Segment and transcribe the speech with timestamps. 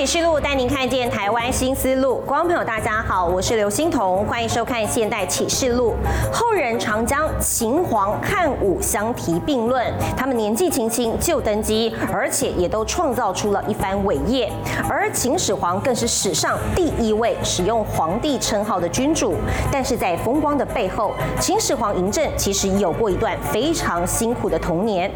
[0.00, 2.22] 启示录带您看见台湾新思路。
[2.24, 5.94] 观众朋友，大家好，我是刘欣彤，欢迎收看《现代启示录》。
[6.34, 9.84] 后人常将秦皇汉武相提并论，
[10.16, 14.50] 他们年纪轻轻就登基，而且也都创造出了一番伟业。
[14.88, 19.34] 而秦始皇更是史上第一位使用皇帝称号的君主。
[19.70, 25.10] 但是在风光的背后，秦始皇嬴政其实有过一段非常辛苦的童年。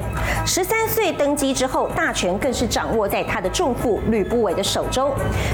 [0.45, 5.13] 十三岁登基之后，大权更是掌握在他的重父吕不韦的手中。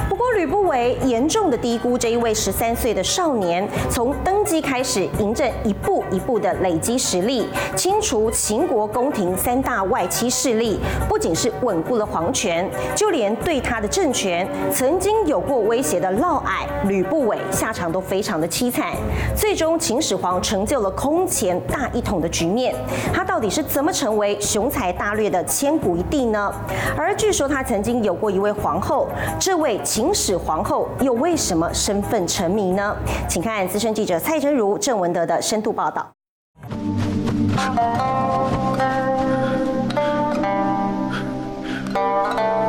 [0.09, 3.69] 不过，吕不韦严重的低估这一位十三岁的少年。
[3.91, 7.47] 从登基开始，嬴政一步一步的累积实力，
[7.77, 18.95] 清除秦国宫廷三大外戚势力，不仅是稳固了皇权，就连对他的政权曾经有过威胁的嫪毐吕不韦，下场都非常的凄惨。
[19.37, 22.75] 最终，秦始皇成就了空前大一统的局面。
[23.13, 26.51] 他到底是怎么成为雄才大略的千古一帝呢？
[26.97, 29.09] 而据说他曾经有过一位皇后，
[29.39, 32.97] 这位秦始皇后又为什么身份成谜呢？
[33.29, 36.11] 请看资深记者蔡真如、郑文德的深度报道。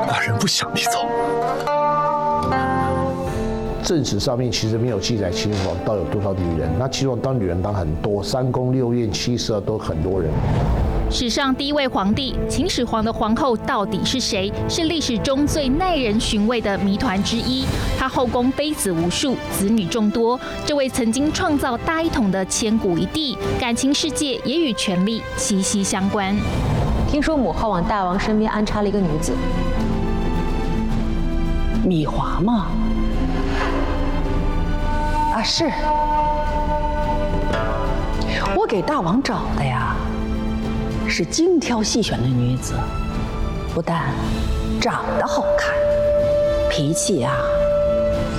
[0.07, 1.05] 寡人不想你走。
[3.83, 10.31] 正史上面其实没有记载秦始皇到底有多少女人，那秦始皇当女人当很多，三宫六院七十二都很多人。
[11.13, 14.49] 史上第一位皇帝秦始皇的皇后到底是谁？
[14.69, 17.65] 是历史中最耐人寻味的谜团之一。
[17.99, 20.39] 他后宫妃子无数，子女众多。
[20.65, 26.33] 这位曾经创造大一统的千古一帝，感情世界也与权力息息相关。
[27.09, 29.33] 听说母后往大王身边安插了一个女子，
[31.83, 32.67] 米华吗？
[35.35, 35.69] 啊，是，
[38.55, 39.93] 我给大王找的呀。
[41.11, 42.73] 是精挑细选的女子，
[43.75, 44.13] 不但
[44.79, 45.75] 长得好看，
[46.69, 47.35] 脾气啊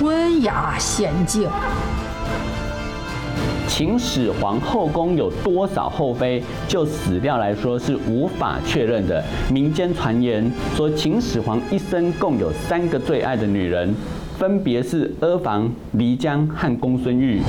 [0.01, 1.47] 温雅娴静。
[3.67, 6.43] 秦始皇后宫有多少后妃？
[6.67, 9.23] 就史料来说是无法确认的。
[9.51, 13.93] 民间传言说，秦始皇一生共有三个最爱的女人，
[14.39, 17.39] 分别是阿房、漓江和公孙玉。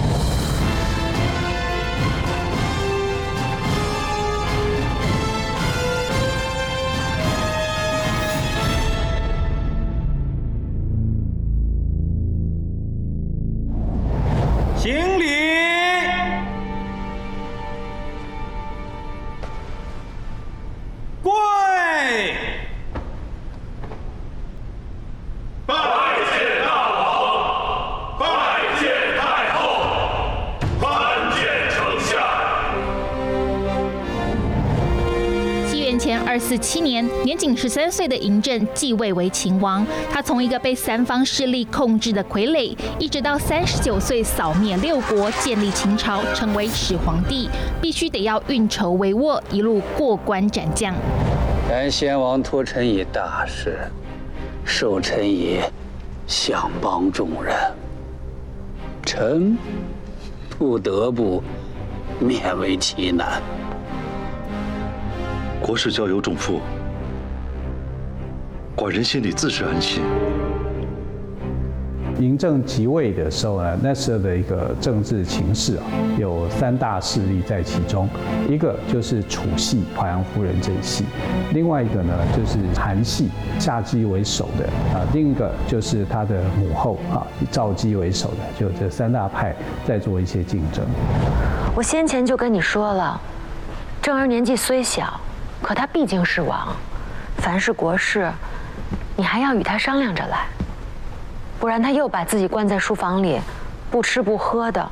[36.34, 39.87] 二四七年，年仅十三岁的嬴政继位为秦王。
[40.11, 47.49] 他从一个被三方势力控制的傀儡，一直到三十九岁扫灭六国，建立秦朝，成为始皇帝，
[47.81, 50.93] 必须得要运筹帷幄，一路过关斩将。
[51.69, 53.78] 但先王托臣以大事，
[54.65, 55.61] 受臣以
[56.27, 57.55] 相帮众人，
[59.06, 59.56] 臣
[60.59, 61.41] 不得不
[62.21, 63.41] 勉为其难。
[65.67, 66.61] 国事交由重负，
[68.77, 70.03] 寡人心里自是安心。
[72.21, 75.85] 嬴政即位的时候呢，那时候的一个政治情势啊，
[76.19, 78.07] 有三大势力在其中，
[78.47, 81.07] 一个就是楚系淮阳夫人这一系，
[81.55, 90.85] 另外一个呢就是韩系夏姬为首的啊，另一个就是他的母后啊，以赵姬为首的，就这三大派在做一些竞争。
[91.75, 93.19] 我先前就跟你说了，
[94.03, 95.19] 政儿年纪虽小。
[95.65, 96.77] 可他毕竟是王，
[97.39, 98.31] 凡是国事，
[99.17, 100.45] 你还要与他商量着来，
[101.59, 103.41] 不然他又把自己关在书房里，
[103.91, 104.87] 不吃不喝的，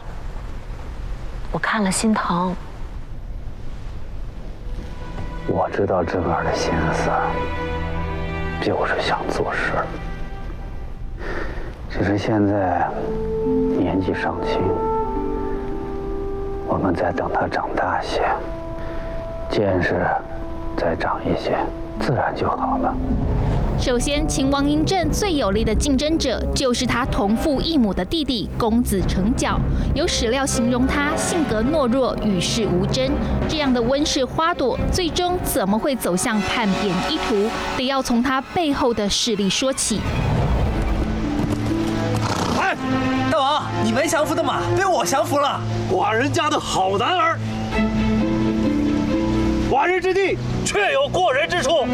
[1.52, 2.56] 我看了心疼。
[5.46, 7.10] 我知道政儿的心思，
[8.64, 9.72] 就是想做事，
[11.90, 12.88] 只是现在
[13.78, 14.58] 年纪尚轻，
[16.66, 18.22] 我们再等他长大些，
[19.50, 20.06] 见识。
[20.82, 21.56] 再长一些，
[22.00, 22.92] 自然就好了。
[23.78, 29.56] 首先，秦王嬴政最有力的竞争者就是他同父异母的弟弟公子成角。
[29.94, 33.08] 有史料形容他性格懦弱、与世无争。
[33.48, 37.48] 这样的温室花朵，最终怎么会走向叛变一途？
[37.76, 40.00] 得要从他背后的势力说起。
[42.60, 42.76] 哎，
[43.30, 47.38] 大王，你们降服的马被我降服了，寡人家的好男儿。
[49.72, 50.36] 寡人之地
[50.66, 51.86] 确有过人之处。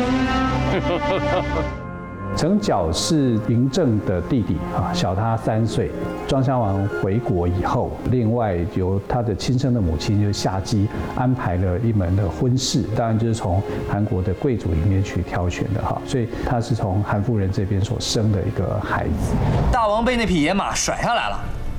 [2.36, 5.88] 成角是嬴政的弟弟啊，小他三岁。
[6.26, 19.36] 庄襄王回国以后，另外由他的亲生的母亲就是夏姬安排了一门的婚事，当然就是从韩国的贵族里面去挑选的哈，所以他是从韩夫人这边所生的一个孩子。
[19.70, 21.38] 大王被那匹野马甩下来了，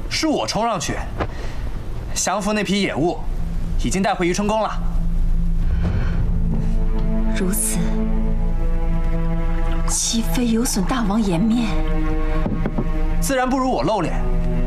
[0.10, 0.94] 是我冲上去
[2.14, 3.18] 降服那匹野物，
[3.84, 4.70] 已经带回宜春宫了。
[7.40, 7.80] 如此，
[9.88, 11.70] 岂非有损大王颜面？
[13.22, 14.14] 自然不如我露脸，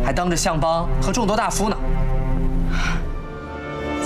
[0.03, 1.77] 还当着相邦和众多大夫呢。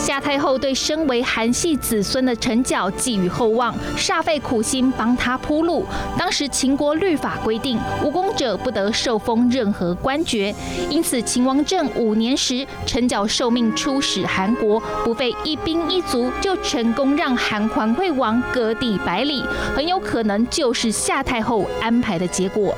[0.06, 5.85] 夏太后对身为韩系子孙的成角寄予厚望，煞费苦心帮他铺路。
[6.17, 10.55] 当时秦国律法规定，无功者不得受封任何官爵，
[10.88, 19.43] 因此秦王政五年时，成角受命出使韩国，不费一兵一卒就成功让韩桓惠王割地百里，
[19.75, 22.73] 很有可能就是夏太后安排的结果。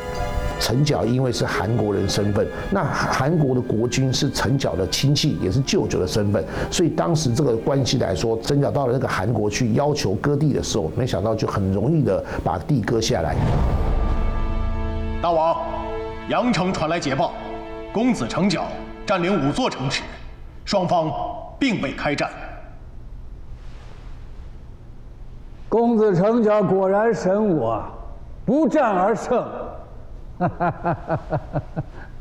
[0.60, 13.36] 成角因为是韩国人身份，那韩国的国君是成角的亲戚，也是舅舅的身份，所以当时这个关系来说，成角到了那个韩国去要求割地的时候，没想到就很容易的把地割下来。
[15.22, 15.56] 大王，
[16.28, 17.32] 阳城传来捷报，
[17.92, 18.64] 公子成角
[19.06, 20.02] 占领五座城池，
[20.64, 21.12] 双方
[21.58, 22.30] 并未开战。
[25.68, 27.90] 公子成角果然神武啊，
[28.44, 29.46] 不战而胜。
[30.38, 31.30] 哈哈哈哈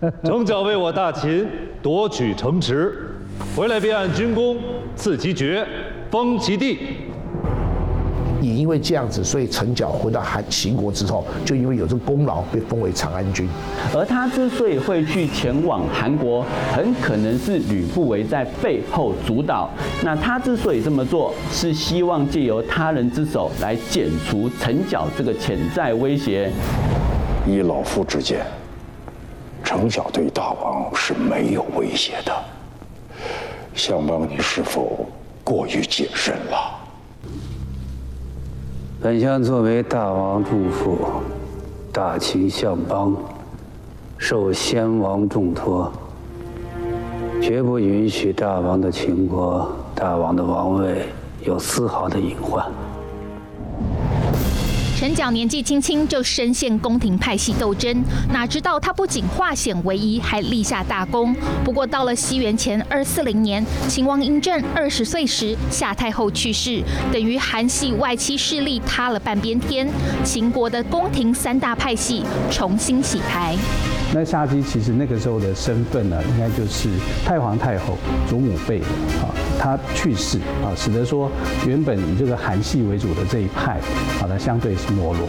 [0.02, 0.12] 哈！
[0.24, 1.48] 成角为我大秦
[1.82, 2.94] 夺取城池，
[3.56, 4.58] 回来便按军功
[4.96, 5.66] 赐其爵，
[6.10, 6.80] 封其地。
[8.40, 13.50] 也因为这样子，所以陈角回到韩秦国之后，就因为有这个功劳，被封为长安君。
[13.94, 19.70] 而他之所以会去前往韩国，很可能是吕不韦在背后主导。
[20.04, 26.52] 那他之所以这么做，是希望借由他人之手来剪除陈角这个潜在威胁。
[27.48, 28.46] 依老夫之见，
[29.64, 32.34] 成角对大王是没有威胁的。
[33.74, 35.08] 相邦，你是否
[35.44, 36.58] 过于谨慎了？
[39.00, 40.98] 本相作为大王祝福，
[41.94, 43.16] 大秦相邦
[44.18, 45.90] 受先王重托，
[47.42, 51.06] 绝不允许大王的秦国、大王的王位
[51.42, 52.66] 有丝毫的隐患。
[54.98, 58.04] 陈角年纪轻轻就深陷宫廷派系斗争，
[58.34, 61.36] 哪知道他不仅化险为夷，还立下大功。
[61.64, 66.82] 不过到了西元前二四零年，秦王嬴政二十岁时，夏太后去世，
[67.14, 69.88] 等于韩系外戚势力塌了半边天，
[70.24, 73.56] 秦国的宫廷三大派系重新洗牌。
[74.14, 76.90] 那夏姬其实那个时候的身份呢，应该就是
[77.26, 78.86] 太皇太后祖母辈的
[79.22, 79.30] 啊。
[79.60, 81.30] 她去世啊，使得说
[81.68, 83.80] 原本以这个韩系为主的这一派，
[84.22, 85.28] 啊，它相对是没落。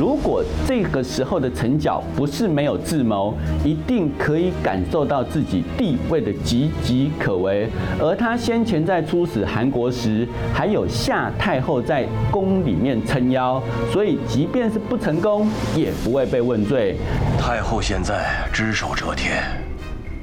[0.00, 3.34] 如果这个时候的成角不是没有智谋，
[3.64, 7.68] 一定可以感受到自己地位的岌岌可危。
[8.00, 13.62] 而他先前在出使韩国时，还有夏太后在宫里面撑腰，
[13.92, 16.96] 所以即便是不成功，也不会被问罪。
[17.38, 19.44] 太后现在只手遮天，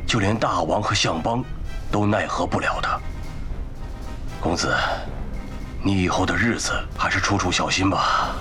[0.08, 1.46] 就连大王和相邦
[1.92, 3.00] 都奈何不了他。
[4.42, 4.74] 公子，
[5.84, 8.38] 你以后的日子还是处处小心吧。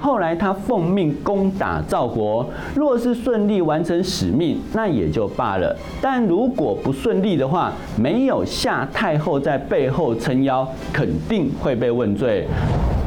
[0.00, 12.48] 后来他奉命攻打赵国，若是顺利完成使命，那也就罢了；但如果不顺利的话，没有夏太后在背后撑腰，肯定会被问罪。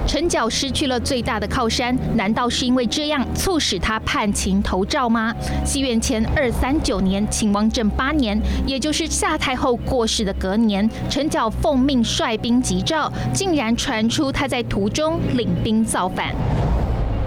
[0.08, 5.34] 陈角失去了最大的靠山，难道是因为这样促使他叛秦投赵吗？
[5.66, 16.34] 西元前二三九年，秦王政八年，也就是夏太后过世的隔年，陈角奉命率兵击赵，竟然传出他在途中领兵造反。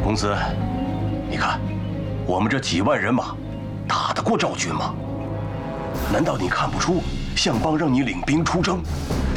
[0.02, 0.34] 公子，
[1.28, 1.60] 你看，
[2.26, 3.34] 我们这几万人马，
[3.86, 4.94] 打得过赵军吗？
[6.12, 7.02] 难道你看不出，
[7.34, 8.80] 相邦让你领兵出征，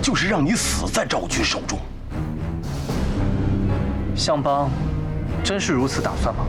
[0.02, 1.80] 就是让你死在赵军手中？
[4.22, 4.70] 相邦，
[5.44, 6.46] 真是如此打算吗？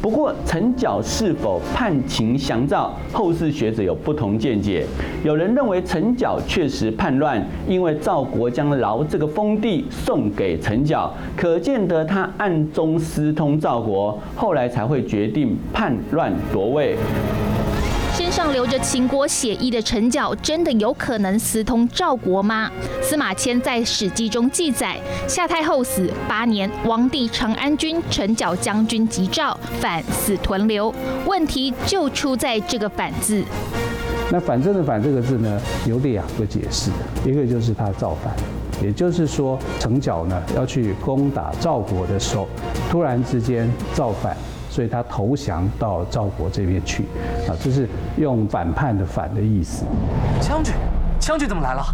[0.00, 4.86] 不过，陈角是否叛秦降赵，后世学者有不同见解。
[5.22, 16.96] 有人认为陈角确实叛乱，因为赵国将饶这个封地送给陈角，可见得他暗中私通赵国，后来才会决定叛乱夺位。
[18.44, 22.70] 身上流着秦国血液的陈角，真的有可能私通赵国吗？
[23.00, 30.94] 司马迁在《史记》中记载，夏太后死八年，王弟长安君陈角将军击赵，反死屯留。
[31.24, 33.42] 问题就出在这个“反”字。
[34.30, 36.90] 那“反正”的“反”这个字呢，有两个解释，
[37.24, 38.34] 一个就是他造反。
[38.82, 42.46] 也就是说，成角呢要去攻打赵国的时候，
[42.90, 44.36] 突然之间造反，
[44.74, 47.04] 所以他投降到赵国这边去，
[47.46, 49.84] 啊，这是用反叛的反的意思。
[50.40, 50.74] 将军，
[51.20, 51.84] 将军怎么来了？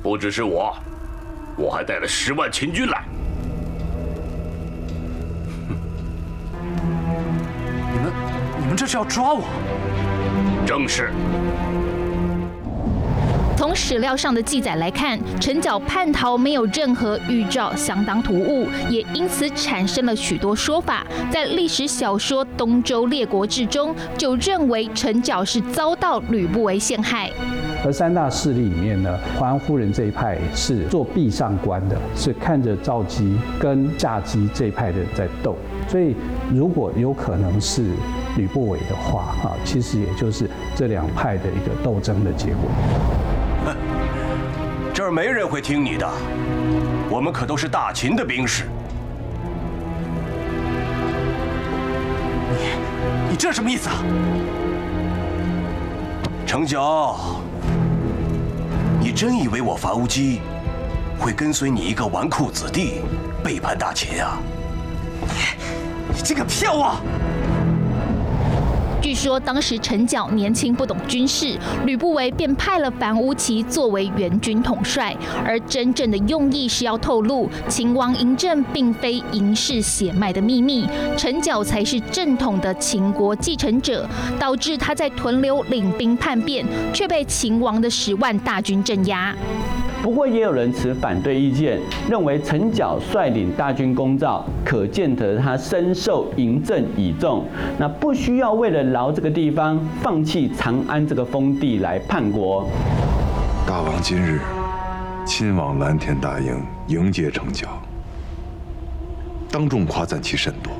[0.00, 0.72] 不只是我，
[1.56, 3.02] 我还带了十万秦军来。
[7.92, 8.12] 你们，
[8.60, 9.42] 你们这是要抓我？
[10.64, 11.10] 正是。
[13.58, 21.04] 从史料上的记载来看，陈角叛逃没有任何预兆，相当突兀，也因此产生了许多说法。
[21.28, 27.28] 在历史小说《东周列国志》中，就认为陈角是遭到吕不韦陷害。
[27.84, 35.56] 而三大势力里面呢，淮阳夫人这一派是做壁上观的，是看着赵姬跟夏姬这一派的人在斗。
[35.88, 36.14] 所以，
[36.54, 37.82] 如果有可能是
[38.36, 42.70] 吕不韦的话，啊，其实也就是这两派的一个斗争的结果。
[44.94, 46.08] 这儿没人会听你的，
[47.08, 48.68] 我们可都是大秦的兵士。
[52.50, 53.96] 你，你这什么意思啊？
[56.46, 57.16] 程九，
[58.98, 60.40] 你真以为我樊无机
[61.18, 63.02] 会跟随你一个纨绔子弟
[63.44, 64.38] 背叛大秦啊？
[65.20, 66.96] 你，你这个骗我！
[69.08, 80.86] 据说当时陈角年轻不懂军事，吕不韦便派了樊於期作为援军统帅，而真正的用意是要透露秦王嬴政并非嬴氏血脉的秘密，
[81.16, 84.06] 陈角才是正统的秦国继承者，
[84.38, 89.34] 导致他在屯留领兵叛变，却被秦王的十万大军镇压。
[90.00, 91.76] 不过也有人持反对意见，
[92.08, 97.44] 认为陈角率领大军攻赵，可见得他深受嬴政倚重，
[97.78, 102.68] 那不需要为了饶这个地方，放弃长安这个封地来叛国。
[103.64, 104.40] 大王今日
[105.24, 107.68] 亲往蓝田大营迎接成角，
[109.52, 110.72] 当众夸赞其甚多，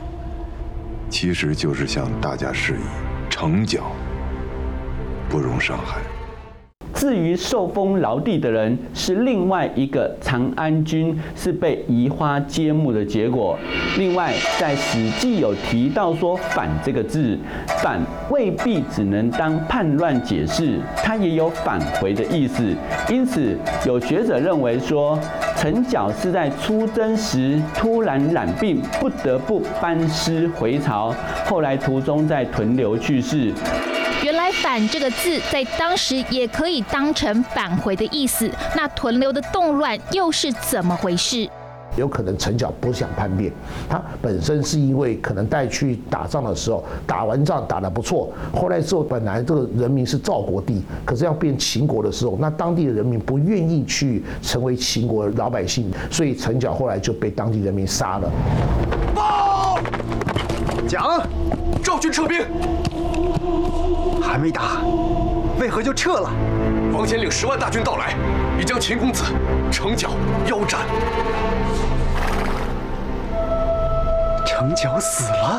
[1.09, 2.83] 其实就是向大家示意，
[3.31, 3.93] 成角
[5.29, 6.01] 不容伤害。
[6.99, 13.57] 至于受封饶地的人，是另外一个长安君，是被移花接木的结果。
[13.97, 17.39] 另外，在《史记》有提到说“反”这个字
[17.81, 18.01] ，“反”
[18.31, 22.75] 未必只能当叛乱解释，它也有返回的意思。
[23.09, 25.17] 因此，有学者认为说，
[25.57, 31.15] 陈角是在出征时突然染病，不得不班师回朝，
[31.47, 33.53] 后来途中在屯留去世。
[34.59, 38.51] 原来“反”这个字在当时也可以当成返回的意思。
[38.75, 41.49] 那屯留的动乱又是怎么回事？
[41.97, 43.51] 有可能陈角不想叛变，
[43.89, 58.31] 他本身是因为可能带去打仗的时候，打完仗打得不错，后来之后本来这个人民是赵国地，可是要变秦国的时候，那当地的人民不愿意去成为秦国的老百姓，所以陈角后来就被当地人民杀了。
[59.15, 59.79] 报，
[60.87, 61.21] 讲，
[61.83, 62.39] 赵军撤兵。
[64.29, 64.83] 还没打，
[65.59, 66.31] 为何就撤了？
[66.93, 68.15] 王翦领十万大军到来，
[68.61, 69.25] 已将秦公子
[69.73, 70.11] 成角
[70.47, 70.81] 腰斩。
[74.47, 75.59] 成角死了。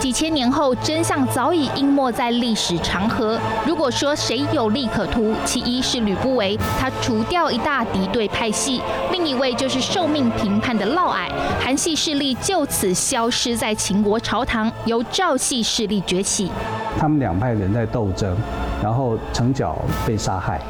[0.00, 3.38] 几千年后，真相早已淹没在历史长河。
[3.66, 8.80] 如果说谁有利可图，其一是吕不韦，他除掉一大敌对派系；
[9.12, 11.28] 另一位就是受命平叛的嫪毐，
[11.62, 16.50] 韩系势力就此消失在秦国朝堂，由赵系势力崛起。
[16.98, 18.36] 他们两派人在斗争，
[18.82, 20.60] 然后成角被杀害，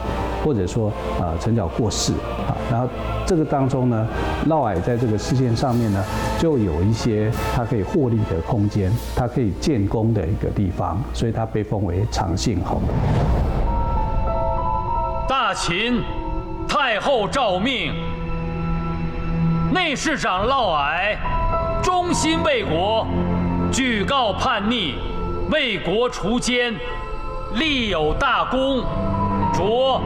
[0.44, 2.12] 或者说呃成角过世
[2.46, 2.88] 啊，然后
[3.26, 4.06] 这个当中呢，
[4.46, 6.04] 嫪毐在这个事件上面呢，
[6.38, 8.90] 就有一些他可以获利的空间。
[9.16, 12.80] 他可以建功的一个地方，所以他被封为长信侯。
[15.28, 16.02] 大秦
[16.66, 17.92] 太后诏命，
[19.72, 21.16] 内侍长嫪毐
[21.82, 23.06] 忠心为国，
[23.70, 24.94] 举告叛逆，
[25.50, 26.74] 为国除奸，
[27.54, 28.84] 立有大功，
[29.52, 30.00] 擢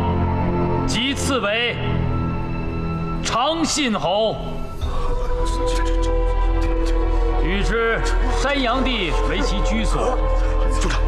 [0.87, 1.77] 即赐为
[3.23, 4.37] 长信侯。
[7.43, 8.01] 与之
[8.41, 10.17] 山阳地为其居所。
[10.81, 11.01] 组长，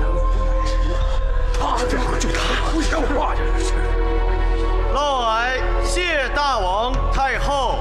[1.58, 3.40] 他这就他不像话呀！
[4.92, 7.78] 嫪毐谢大王太后。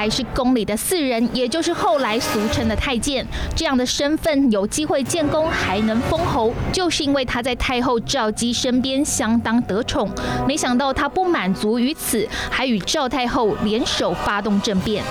[0.00, 3.26] 嫪毐是宫里的四人，也就是后来俗称的太监。
[3.54, 10.08] 这样的身份有机会建功，还能封侯，就是因为他在太后赵姬身边相当得宠。
[10.46, 15.04] 没想到他不满足于此，还与赵太后联手发动政变。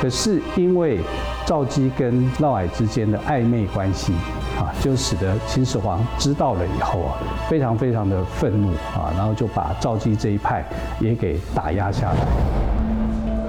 [0.00, 0.98] 可是因为
[1.44, 4.14] 赵姬跟嫪毐之间的暧昧关系，
[4.58, 7.18] 啊，就使得秦始皇知道了以后啊，
[7.50, 10.64] 非常非常的愤怒啊，然后就把赵姬这一派
[11.00, 12.16] 也给打压下来。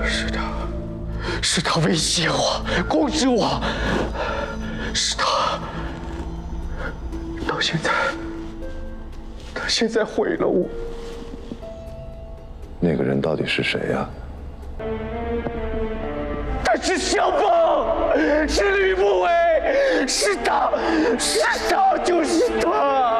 [0.03, 0.40] 是他，
[1.41, 3.61] 是他威胁我，控制我，
[4.93, 5.59] 是他。
[7.47, 7.91] 到现在，
[9.53, 10.67] 他现在毁了我。
[12.79, 14.09] 那个人到底是谁呀？
[16.63, 18.17] 他是萧邦，
[18.47, 20.71] 是吕不韦，是他，
[21.19, 23.10] 是他，就是他。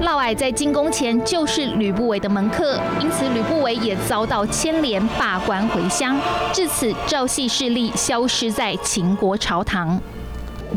[0.00, 6.16] 嫪毐在进宫前就是吕不韦的门客，因此吕不韦也遭到牵连，罢官回乡。
[6.54, 10.00] 至此，赵系势力消失在秦国朝堂。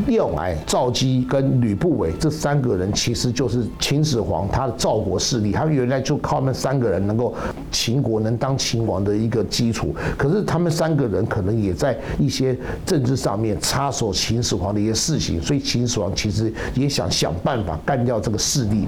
[0.08, 5.52] 嫪毐、赵姬跟吕不韦这三个人，其实就是秦始皇他的赵国势力。
[5.52, 7.36] 他原来就靠他们三个人能够
[7.72, 9.96] 秦国能当秦王的一个基础。
[10.18, 18.88] 可是他们三个人可能也在一些政治上面插手秦始皇的一些事情，所以秦始皇其实也想想办法干掉这个势力。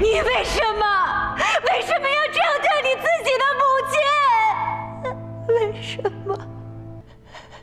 [0.00, 0.84] 你为什么？
[1.66, 3.94] 为什么要这样对你自己的母亲？
[5.54, 5.92] 为什
[6.24, 6.32] 么？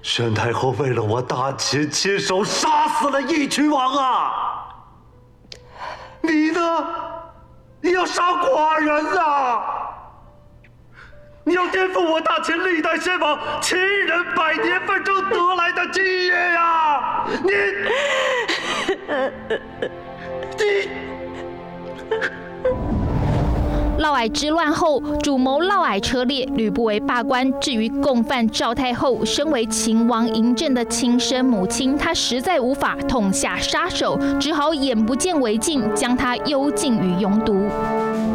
[0.02, 4.66] 宣太后为了我大秦，亲手杀死了义渠王啊！
[6.22, 6.86] 你呢？
[7.82, 9.64] 你要杀寡人啊！
[11.44, 17.26] 你要颠覆我大秦历代先王秦人百年奋争得来的基业呀！
[17.44, 17.52] 你，
[20.58, 20.90] 你。
[24.02, 27.48] 嫪毐之乱后，主谋嫪毐车裂，吕不韦罢官。
[27.60, 37.54] 至于共犯赵太后，身为秦王嬴政的亲生母亲，她实在无法痛下杀手，只好眼不见为净，将她幽禁于雍都。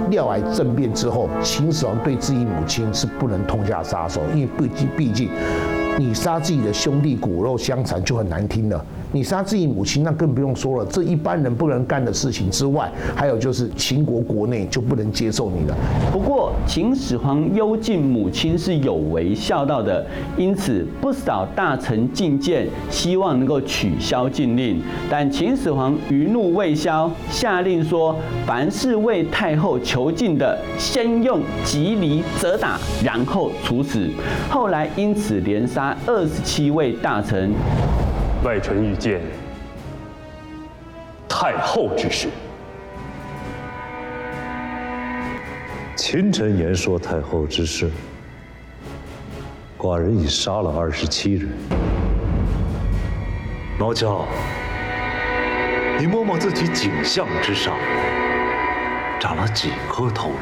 [0.08, 5.28] 嫪毐政变之后，秦始皇对自己母亲是不能痛下杀手，因为毕竟毕竟，
[5.98, 8.84] 你杀自己的兄弟骨肉相残就很难听了。
[9.12, 10.86] 你杀自己母亲，那更不用说了。
[10.90, 15.76] 这一般人不能干的事情之外，还有就是秦国国内就不能接受你了。
[16.12, 20.04] 不过，秦始皇幽禁母亲是有违孝道的，
[20.36, 24.82] 因此不少大臣进谏，希望能够取消禁令。
[25.10, 28.16] 但秦始皇余怒未消，下令说：
[28.46, 34.08] 凡是为太后求禁的，先用棘藜责打，然后处死。
[34.50, 37.52] 后来因此连杀二十七位大臣。
[38.46, 39.20] 外臣欲见
[41.28, 42.28] 太后之事。
[45.96, 47.90] 秦臣言说太后之事，
[49.76, 51.50] 寡人已杀了二十七人。
[53.80, 54.24] 老轿，
[55.98, 57.74] 你摸摸自己颈项之上，
[59.18, 60.36] 长了几颗头颅？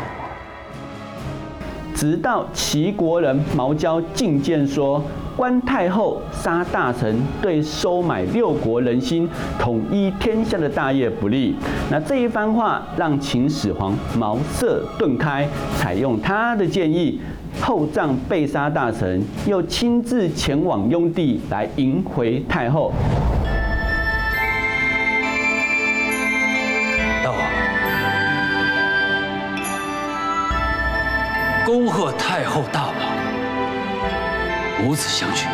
[1.95, 5.03] 直到齐国人毛娇进谏说。
[5.37, 11.57] 关太后杀大臣，对收买六国人心、统一天下的大业不利。
[11.91, 17.21] 那这一番话让秦始皇茅塞顿开，采用他的建议，
[17.61, 22.93] 厚葬被杀大臣，又亲自前往雍地来迎回太后。
[27.25, 27.39] 大王，
[31.67, 33.14] 恭贺太后大王。
[34.85, 35.47] 母子相许。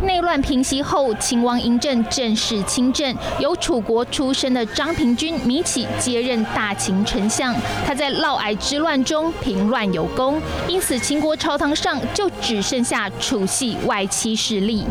[0.00, 7.54] 内乱平息后，秦王嬴政正式亲政，由楚国出身的张平君米启接任大秦丞相。
[7.86, 14.86] 他在嫪毐之乱中平乱有功，因此秦国朝堂上就只剩下楚系外戚势力。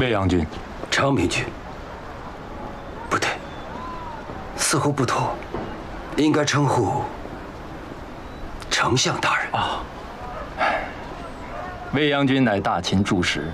[0.00, 0.46] 未央君，
[0.90, 1.44] 昌平君，
[3.10, 3.28] 不对，
[4.56, 5.34] 似乎不妥，
[6.16, 7.02] 应该称呼
[8.70, 9.84] 丞相大人啊。
[11.92, 13.52] 未央君乃大秦柱石，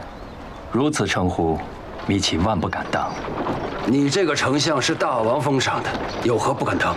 [0.71, 1.59] 如此称呼，
[2.07, 3.11] 米启万不敢当。
[3.85, 5.91] 你这个丞相是大王封赏的，
[6.23, 6.95] 有何不敢当？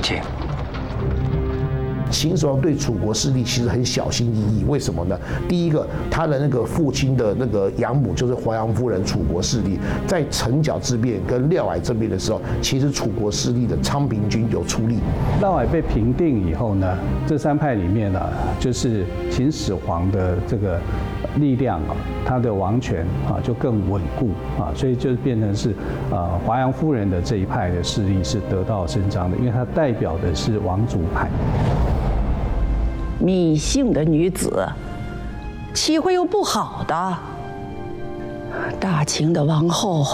[0.00, 0.22] 请。
[2.10, 5.18] 秦始皇对楚国势力其实很小心翼翼，为什么呢？
[5.48, 14.98] 第一个，他的那个父亲的那个养母就是华阳夫人，楚国势力在成角之变跟嫪毐政变的时候，其实楚国势力的昌平君有出力。
[15.40, 18.20] 嫪毐被平定以后呢，这三派里面呢，
[18.58, 20.80] 就是秦始皇的这个
[21.36, 25.70] 力量啊，他的王权啊就更稳固啊，所以就变成是
[26.10, 31.28] 啊华阳夫人的这一派的势力是得道伸张的，因为它代表的是王族派。
[33.20, 34.66] 芈姓的女子，
[35.74, 37.18] 岂会有不好的？
[38.80, 40.06] 大清的王后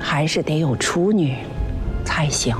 [0.00, 1.36] 还是得有处女
[2.04, 2.56] 才行。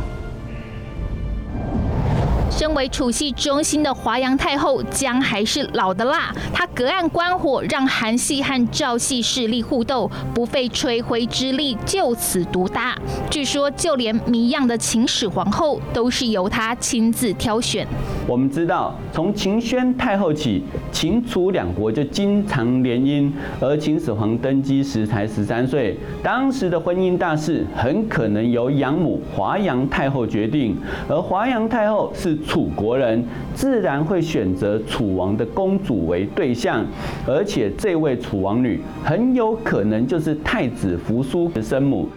[2.59, 6.35] 身为处系中心的华阳太后，姜还是老的辣。
[6.53, 12.99] 她隔岸观火，让韩系和赵系势力互斗，不费吹灰之力就此独大。
[13.31, 17.87] 据说，就连谜样的秦始皇后都是由她亲自挑选。
[18.27, 30.77] 我们知道，从秦宣太后起，秦楚两国就经常联姻，而秦始皇登基时才十三岁，当时的婚姻大事很可能由养母华阳太后决定，
[31.09, 32.37] 而华阳太后是。
[32.48, 33.22] 楚国人
[33.54, 36.82] 自然会选择楚王的公主为对象，
[37.26, 42.08] 而且这位楚王女很有可能就是太子扶苏的生母。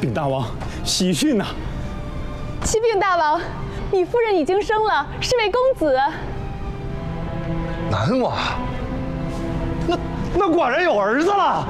[0.00, 0.46] 禀大王，
[0.84, 1.46] 喜讯呐！
[2.62, 3.40] 启禀大王，
[3.90, 5.98] 你夫人已经生了，是位公子。
[7.90, 8.32] 男娃，
[9.88, 9.98] 那
[10.36, 11.66] 那寡人有儿子了。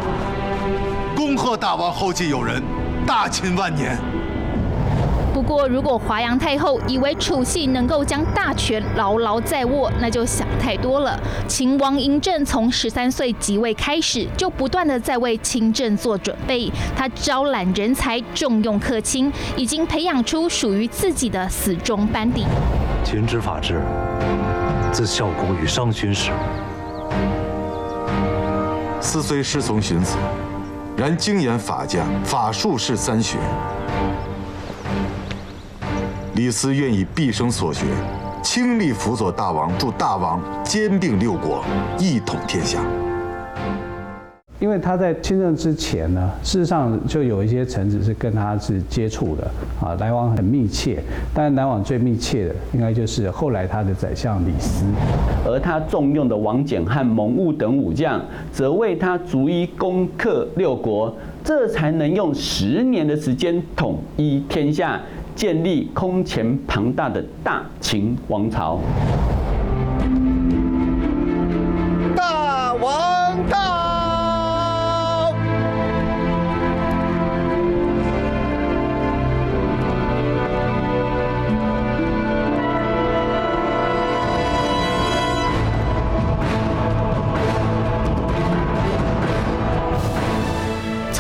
[1.17, 2.63] 恭贺大王后继有人，
[3.07, 3.99] 大秦万年。
[5.33, 11.19] 不过，如果华阳太后以为楚系能够将大权牢牢在握，那就想太多了。
[11.47, 16.71] 秦王嬴政从十三岁即位开始，就不断的在为亲政做准备。
[16.97, 22.45] 他招揽人才，重用客卿，已经培养出属于自己的死忠班底。
[23.05, 23.81] 秦之法治，
[24.91, 26.33] 自孝公与商君时，
[29.01, 30.17] 斯虽师从荀子，
[30.97, 33.39] 然精研法家，法术是三学。
[36.37, 37.87] 李斯愿以毕生所学，
[38.41, 41.65] 倾力辅佐大王，助大王兼并六国，
[41.99, 42.79] 一统天下。
[44.61, 51.03] 因为他在亲政之前呢，事实上就有一些臣子是跟他是接触的啊，来往很密切。
[51.35, 54.85] 但来往最密切的，应该就是后来他的宰相李斯。
[55.45, 61.13] 而他重用的王翦和蒙兀等武将，则为他逐一攻克六国，
[61.43, 65.01] 这才能用十年的时间统一天下。
[65.35, 68.79] 建立空前庞大的大秦王朝。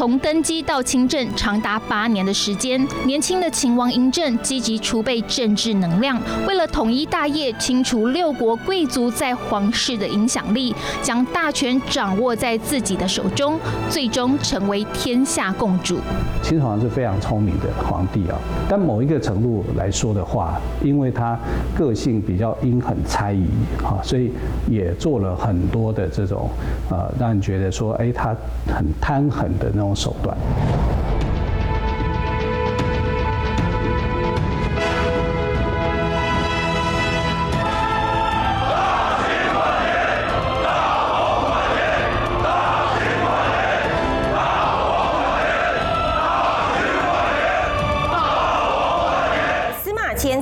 [0.00, 13.58] 从登基到亲政长达八年的时间，年轻的秦王嬴政积极储备政治能量，为了统一大业、清除六国贵族在皇室的影响力，将大权掌握在自己的手中，
[13.90, 15.98] 最终成为天下共主。
[16.42, 18.38] 秦始皇是非常聪明的皇帝啊，
[18.70, 21.38] 但某一个程度来说的话，因为他
[21.76, 23.44] 个性比较阴狠猜疑
[23.84, 24.32] 啊，所以
[24.66, 26.48] 也做了很多的这种
[26.88, 28.34] 呃，让人觉得说，哎，他
[28.66, 29.89] 很贪狠的那种。
[29.94, 30.36] 手段。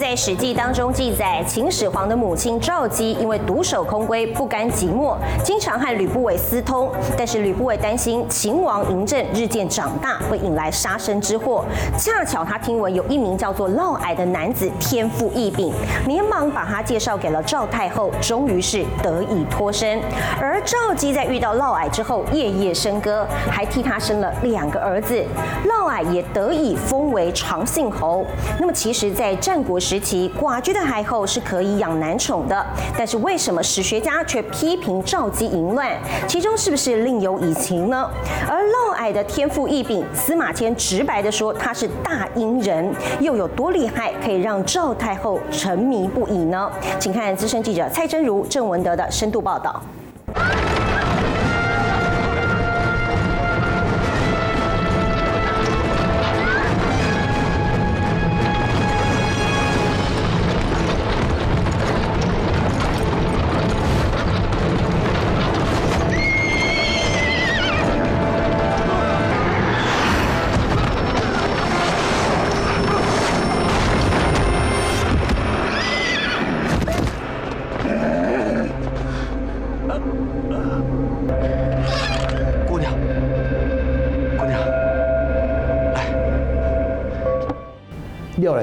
[0.09, 6.91] 在《史记》当中记载，秦始皇的母亲赵姬因为独守空闺，不甘寂寞，经常和吕不韦私通。
[7.15, 11.63] 但是吕不韦担心秦王嬴政日渐长大，会引来杀身之祸。
[11.99, 15.75] 恰巧他听闻有一名叫做嫪毐的男子天赋异禀，
[16.07, 20.01] 连忙把他介绍给了赵太后，终于是得以脱身。
[20.41, 25.23] 而赵姬在遇到嫪毐之后，夜夜笙歌，还替他生了两个儿子，
[25.65, 28.25] 嫪毐也得以封为长信侯。
[28.59, 35.91] 那么其实，在战国时期，寡居的太后是可以养男宠的，但是为什么史学家却批评赵姬淫乱？
[36.27, 38.09] 其中是不是另有隐情呢？
[38.49, 46.71] 而嫪毐的天赋异禀，司马迁直白的说他是大阴人，又有多厉害，可以让赵太后沉迷不已呢？
[46.99, 49.81] 请看资深记者蔡真如、郑文德的深度报道。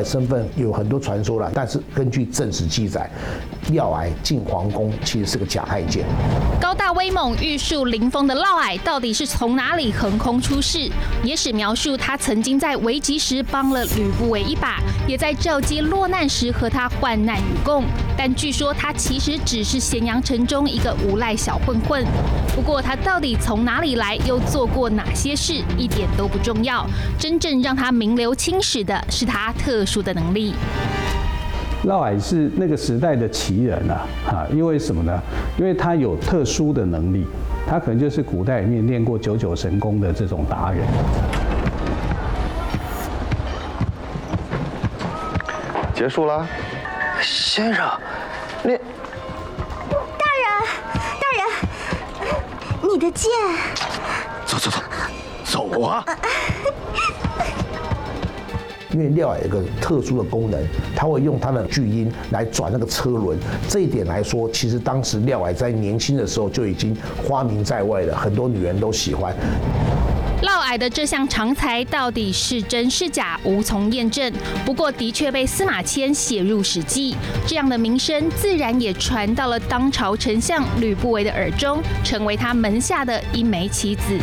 [0.03, 3.09] 身份有很多传说了，但是根据正史记载，
[3.67, 6.05] 嫪毐进皇宫其实是个假太监。
[6.95, 10.89] 威猛、玉树临风的嫪毐到底是从哪里横空出世？
[11.23, 17.83] 野史描述他曾经在危急时帮了吕不韦一把，也在赵姬落难时和他患难与共。
[18.17, 22.05] 但据说他其实只是咸阳城中一个无赖小混混。
[22.55, 26.87] 不过他到底从哪里来，又做过哪些事，一点都不重要。
[27.19, 30.53] 真正让他名留青史的是他特殊的能力。
[31.85, 35.21] 嫪毐是那个时代的奇人啊，哈，因为什么呢？
[35.57, 37.27] 因为他有特殊的能力，
[37.67, 40.85] 他可能就是古代里面练过九九神功的这种达人。
[45.93, 46.45] 结束了，
[47.21, 47.87] 先生，
[48.63, 49.95] 你大
[50.41, 50.57] 人，
[51.21, 53.31] 大人，你的剑。
[54.45, 56.03] 走走走，走啊！
[58.95, 60.57] 因为嫪毐有个特殊的功能，
[60.95, 63.37] 他会用他的巨鹰来转那个车轮。
[63.67, 69.35] 这一点来说，其实当时嫪毐在年轻的时候就已经花名在外了，很多女人都喜欢。
[70.41, 74.31] 嫪毐的这项长才到底是真是假，无从验证。
[74.65, 84.17] 不过，的确被司马迁写入史记，这样的名声自然也传到了当朝丞相吕不韦的耳中，成为他门下的一枚棋子。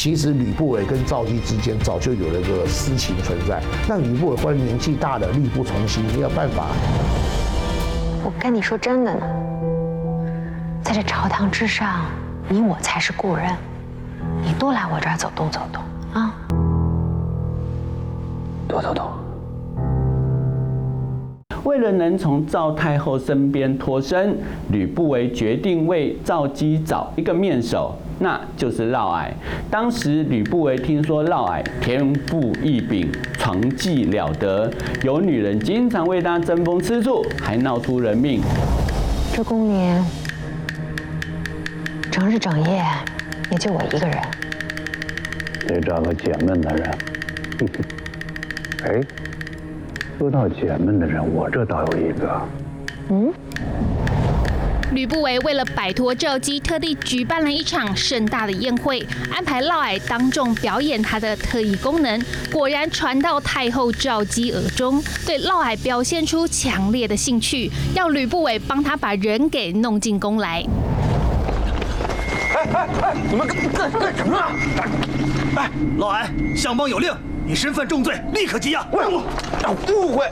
[0.00, 3.60] 其实吕不韦跟赵姬之间早就有了个私情存在。
[3.88, 6.66] 那吕不韦忽然年纪大了，力不从心，没有办法。
[8.24, 9.20] 我跟你说真的呢，
[10.84, 12.04] 在这朝堂之上，
[12.48, 13.52] 你我才是故人。
[14.40, 15.82] 你多来我这儿走动走动
[16.12, 16.32] 啊，
[18.68, 19.04] 多走动。
[21.64, 24.38] 为了能从赵太后身边脱身，
[24.70, 27.96] 吕不韦决定为赵姬找一个面首。
[28.20, 29.30] 那就是嫪毐。
[29.70, 34.70] 当时吕不韦听说嫪毐天赋异禀，床技了得，
[35.02, 38.40] 有女人经常为他争风吃醋，还闹出人命。
[39.32, 40.02] 这宫里
[42.10, 42.82] 整日整夜
[43.52, 44.18] 也就我一个人，
[45.68, 46.98] 得找个解闷的人。
[48.84, 49.00] 哎，
[50.18, 52.40] 说到解闷的人，我这倒有一个。
[53.10, 53.32] 嗯。
[54.92, 62.20] 吕不韦为了摆脱赵姬，特地举办了一场盛大的宴会，安排嫪毐当众表演他的特异功能。
[62.50, 70.64] 果然传到太后赵姬耳中，对嫪毐表现出强烈的兴趣，要吕不韦帮他把人给弄进宫来。
[72.56, 73.14] 哎哎哎！
[73.30, 74.50] 你们干干干什么啊？
[75.54, 77.12] 哎，嫪毐，相邦有令，
[77.46, 78.86] 你身犯重罪，立刻羁押。
[78.90, 80.26] 误误会。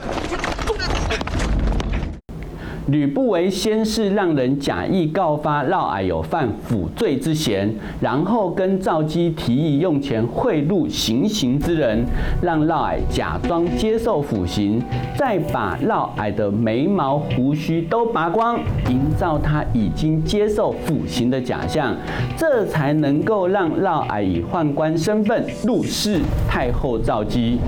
[2.87, 7.69] 吕不韦先是让人假意告发嫪毐有犯抚罪之嫌，
[7.99, 12.05] 然后跟赵姬提议用钱贿赂行刑之人，
[12.41, 14.81] 让嫪毐假装接受腐刑，
[15.17, 18.57] 再把嫪毐的眉毛胡须都拔光，
[18.89, 21.93] 营造他已经接受腐刑的假象，
[22.37, 27.59] 这才能够让嫪毐以宦官身份入室太后赵姬。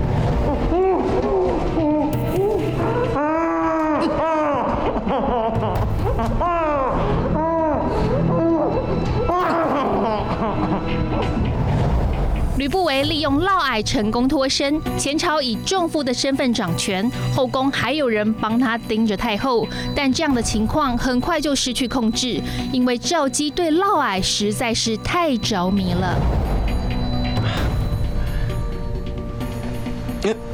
[12.60, 19.66] 吕不韦利用嫪毐成功脱身，前朝以重父的身份掌权，后宫还有人帮他盯着太后。
[19.96, 22.38] 但这样的情况很快就失去控制，
[22.70, 26.20] 因为赵姬对嫪毐实在是太着迷了。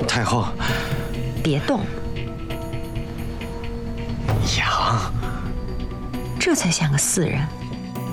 [0.07, 0.47] 太后，
[1.43, 1.81] 别动，
[4.57, 5.13] 痒，
[6.39, 7.41] 这才像个四人。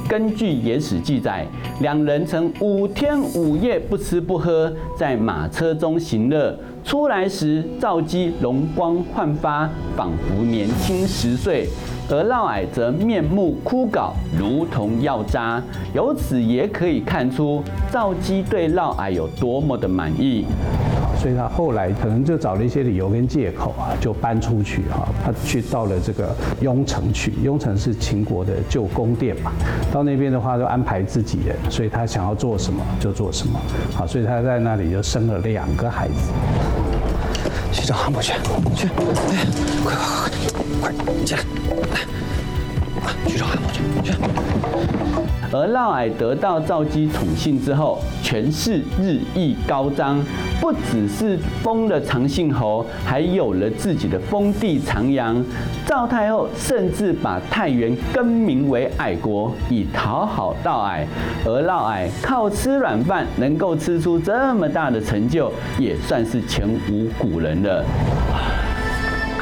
[0.07, 1.45] 根据野史记载，
[1.81, 6.57] 两人曾五天五夜不吃不喝，在马车中行乐。
[6.83, 11.65] 出来时，赵姬容光焕发，仿佛年轻十岁；
[12.09, 15.63] 而嫪毐则面目枯槁，如同药渣。
[15.95, 20.45] 由此也可以看出赵姬对嫪毐有多么的满意。
[21.23, 25.07] 所以他后来可能就找了一些理由跟借口啊，就搬出去哈。
[25.23, 29.53] 他去到了这个雍城去，雍城是秦国的旧宫殿嘛。
[29.89, 33.57] 到那边的话，就安排自己人，所以他想要做什么就做什么。
[33.95, 36.13] 好，所以他在那里就生了两个孩子。
[37.71, 38.33] 去找韩伯去，
[38.75, 39.47] 去，哎，
[39.83, 40.03] 快快
[40.81, 41.43] 快快，快进来，
[41.93, 41.99] 来，
[43.27, 44.13] 去找韩伯去，去。
[45.51, 50.19] 而嫪毐得到赵姬宠幸之后，权势日益高涨，
[50.59, 55.45] 不只是封了长信侯，还有了自己的封地长阳。
[55.85, 61.05] 赵太后甚至把太原更名为爱国，以讨好嫪毐。
[61.45, 67.85] 而嫪毐靠吃软饭能够吃出这么大的成就，也算是前无古人了。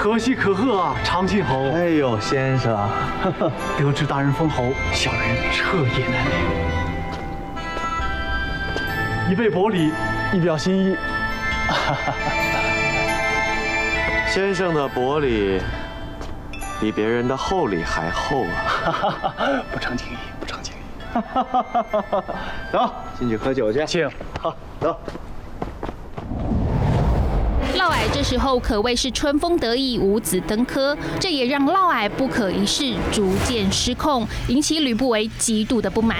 [0.01, 1.69] 可喜可贺啊，长庆侯！
[1.75, 2.89] 哎呦，先生，
[3.77, 5.21] 得知大人封侯，小人
[5.53, 6.41] 彻夜难眠。
[9.29, 9.93] 一备薄礼，
[10.33, 10.97] 一表心意。
[14.27, 15.61] 先生的薄礼
[16.79, 19.61] 比别人的厚礼还厚啊！
[19.71, 20.77] 不成敬意，不成敬意。
[22.71, 23.85] 走，进去喝酒去。
[23.85, 24.09] 请。
[24.41, 24.99] 好，走。
[27.91, 36.19] 嫪毐这时候可谓是春风得意，五子登科，这也让嫪毐不可一世，逐渐失控，引起吕不韦极度的不满。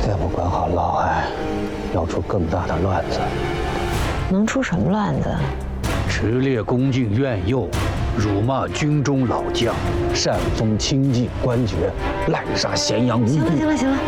[0.00, 3.20] 再不管好嫪毐，要出更大的乱子。
[4.30, 5.28] 能出什么乱子？
[6.08, 7.68] 持猎恭敬怨囿，
[8.16, 9.74] 辱骂军中老将，
[10.14, 11.92] 擅封清禁官爵，
[12.28, 13.32] 滥杀咸阳无辜。
[13.32, 13.98] 行了行了行了，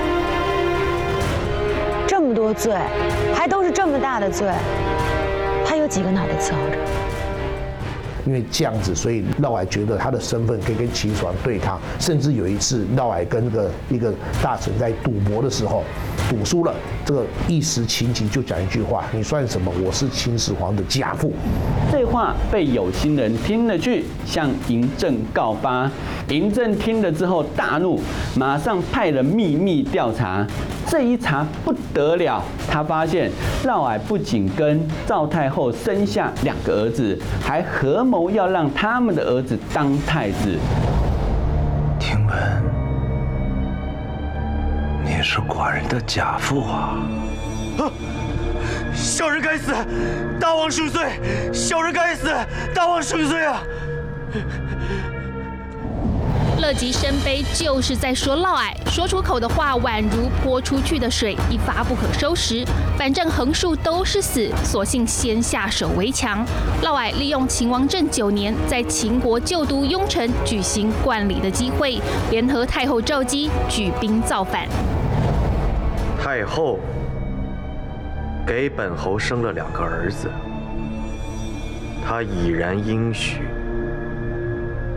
[2.07, 2.75] 这么多罪，
[3.35, 4.51] 还都是这么大的罪。
[5.89, 7.08] 有几个脑袋伺候着？
[8.29, 11.81] 因为这样子，所以嫪毐觉得他的身份可以跟秦始皇对抗。
[11.99, 14.13] 甚至有一次，嫪毐跟那个一个
[14.43, 15.83] 大臣在赌博的时候，
[16.29, 16.75] 赌输了，
[17.07, 19.73] 这个一时情急就讲一句话：“你算什么？
[19.83, 21.33] 我是秦始皇的家父。”
[21.91, 25.91] 这话被有心人听了去，向嬴政告发。
[26.29, 27.99] 嬴政听了之后大怒，
[28.37, 30.47] 马上派人秘密调查。
[30.91, 33.31] 这一查不得了，他发现
[33.63, 40.59] 嫪毐不仅跟赵太后生下两个儿子，还合谋要让他们的儿子当太子。
[41.99, 42.37] 听闻
[45.05, 46.99] 你是寡人的假父啊！
[47.79, 47.91] 啊！
[48.95, 49.73] 小人该死，
[50.41, 51.53] 大王恕罪！
[51.53, 52.29] 小人该死，
[52.75, 53.63] 大王恕罪啊！
[56.59, 62.65] 乐极生悲，就是在说嫪毐说出口的话，宛如泼出去的水，一发不可收拾。
[62.97, 66.45] 反正横竖都是死，索性先下手为强。
[66.83, 74.69] 嫪毐利用秦王政九年在秦国旧都雍城举行冠礼的机会，联合太后赵姬举兵造反。
[76.21, 76.81] 太后
[78.45, 80.29] 给本侯生了两个儿子，
[82.05, 83.43] 他已然应许。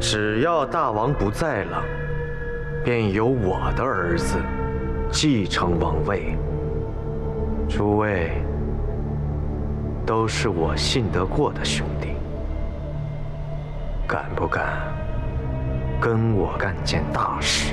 [0.01, 1.83] 只要大王不在了，
[2.83, 4.39] 便由我的儿子
[5.11, 6.35] 继承王位。
[7.69, 8.31] 诸位
[10.03, 12.15] 都是我信得过的兄弟，
[14.07, 14.91] 敢不敢
[16.01, 17.71] 跟我干件大事？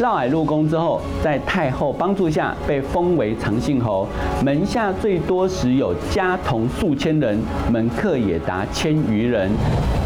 [0.00, 4.08] 嫪毐入宫之后，在太后帮助下被封为长信侯，
[4.42, 7.38] 门下最多时有家童数千人，
[7.70, 9.50] 门客也达千余人。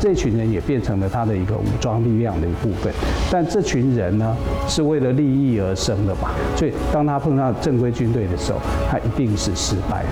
[0.01, 2.93] 这群人也变成了他的一个武装力量的一部分。
[3.31, 6.31] 但这群人呢，是为了利益而生的嘛？
[6.57, 8.59] 所以当他碰到正规军队的时候，
[8.91, 10.09] 他一定是失败了。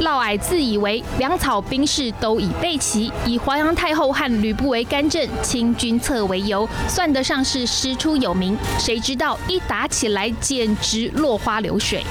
[0.00, 8.56] 嫪毐自以为粮草兵士都已备齐，以华阳太后和吕不韦干政清君侧为由，算得上是师出有名。
[8.78, 12.02] 谁知道一打起来，简直落花流水。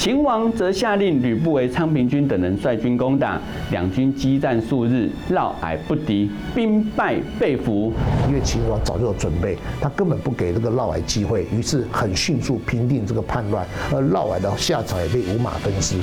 [0.00, 3.38] 秦王则下令吕不韦、昌平君等人率军攻打，
[3.70, 7.92] 两军激战数日，嫪毐不敌，兵败被俘。
[8.26, 15.96] 因为秦王早就有准备，他根本不给这个嫪毐机会，于是很迅速平定这个叛乱，而嫪毐的下场也被五马分尸，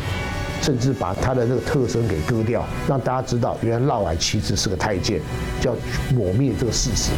[0.61, 5.19] 甚至把他的那个特征给割掉，让大家知道，原来嫪毐其实是个太监，
[5.59, 5.73] 叫
[6.13, 7.13] 抹灭这个事实。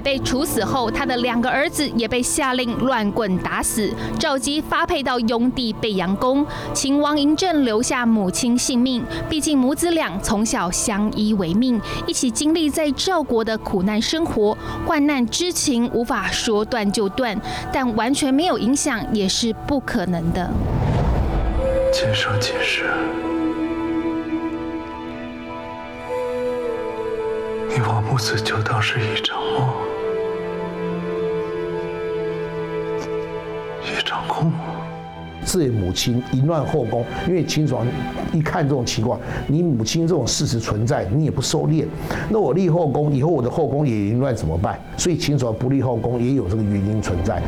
[0.00, 3.92] 被处死后，他的两个儿子也被下令乱棍打死。
[4.18, 9.04] 赵姬发配到雍地贝阳宫，秦王嬴政留下母亲性命。
[9.28, 17.38] 毕竟母子俩从小相依为命，一起经历在赵国的苦难生活，患难之情无法说断就断，
[17.72, 20.50] 但完全没有影响也是不可能的。
[21.92, 22.90] 今生今世，
[28.12, 29.72] 母子就当是一场梦，
[33.82, 34.52] 一场空。
[35.42, 37.86] 自己母亲淫乱后宫，因为秦始皇
[38.30, 41.86] 一看这种情况，你母亲这种事实存在，你也不收敛，
[42.28, 44.78] 那我立后宫以后，我的后宫也淫乱怎么办？
[44.98, 47.40] 所以秦始皇不立后宫也有这个原因存在。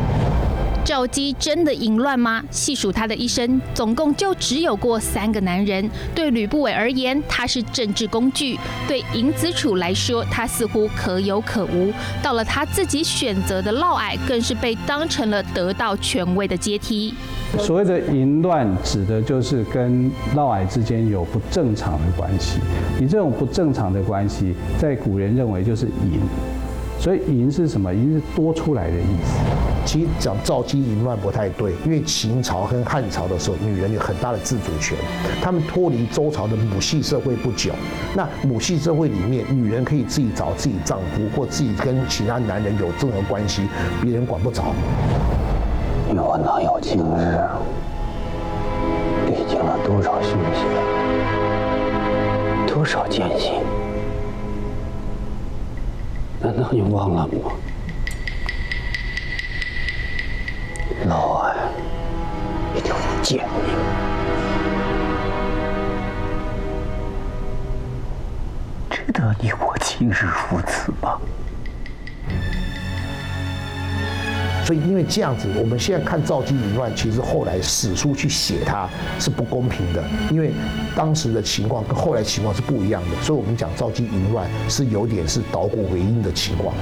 [0.85, 2.45] 赵姬真的淫乱吗？
[2.51, 5.89] 细数他的一生，总共就只有过三个男人。
[6.14, 8.55] 对吕不韦而言，他是政治工具；
[8.87, 11.91] 对尹子楚来说，他似乎可有可无。
[12.22, 17.14] 到了他自己选择的嫪毐，更是被当成了得到权位的阶梯。
[17.59, 22.59] 所谓的淫乱，指的就是跟嫪毐之间有不正常的关系。
[23.01, 26.20] 你这种不正常的关系，在古人认为就是淫。
[27.05, 27.93] 所以淫是什么？
[27.93, 29.39] 淫是多出来的意思。
[29.85, 34.97] 其实讲赵姬淫乱不太对，因为秦朝跟汉朝的时候，女人有很大的自主权。
[35.43, 37.73] 他们脱离周朝的母系社会不久，
[38.17, 43.69] 那母系社会里面，女人可以自己找自己丈夫，或自己跟其他男人有任何关系，
[44.01, 44.75] 别人管不着。
[46.11, 47.39] 与我哪有今日？
[49.27, 50.65] 历经了多少凶险，
[52.67, 53.61] 多少艰辛。
[56.45, 57.51] 难道你忘了吗？
[61.03, 61.55] 嫪毐，
[62.77, 63.73] 一定会见你，
[68.91, 71.19] 值得你我今日如此吗？
[74.65, 78.89] 所以，因为这样子，我们现在看赵姬淫乱，其实后来史书去写它
[79.21, 80.53] 是不公平的，因为
[80.97, 83.23] 当时的情况跟后来情况是不一样的。
[83.23, 86.75] 所以我们讲赵姬淫乱是有点是倒果为因的情况。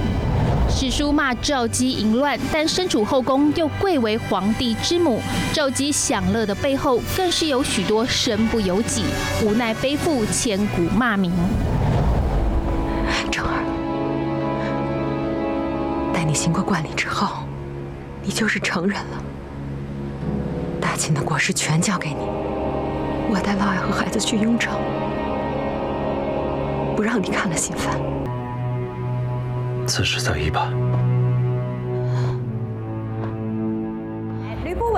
[0.69, 5.19] 史书骂赵姬淫乱，但身处后宫又贵为皇帝之母，
[5.51, 9.03] 赵姬享乐的背后，更是有许多身不由己，
[9.43, 11.31] 无奈背负千古骂名。
[13.29, 13.63] 成儿，
[16.13, 17.42] 待你行过冠礼之后。
[18.25, 19.21] 你就是成人了，
[20.79, 22.25] 大秦的国事全交给你，
[23.29, 24.73] 我带嫪毐和孩子去雍城，
[26.95, 27.99] 不让你看了心烦。
[29.85, 30.71] 此事再议吧。